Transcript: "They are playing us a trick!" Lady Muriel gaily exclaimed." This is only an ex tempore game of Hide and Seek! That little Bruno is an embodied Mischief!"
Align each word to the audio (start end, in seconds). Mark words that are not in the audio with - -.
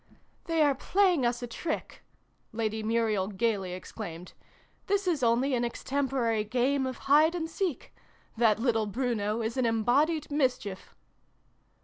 "They 0.45 0.63
are 0.63 0.73
playing 0.73 1.27
us 1.27 1.43
a 1.43 1.47
trick!" 1.47 2.01
Lady 2.51 2.81
Muriel 2.81 3.27
gaily 3.27 3.73
exclaimed." 3.73 4.33
This 4.87 5.05
is 5.07 5.21
only 5.21 5.53
an 5.53 5.63
ex 5.63 5.83
tempore 5.83 6.41
game 6.43 6.87
of 6.87 6.97
Hide 7.05 7.35
and 7.35 7.47
Seek! 7.47 7.93
That 8.35 8.57
little 8.57 8.87
Bruno 8.87 9.43
is 9.43 9.57
an 9.57 9.67
embodied 9.67 10.31
Mischief!" 10.31 10.95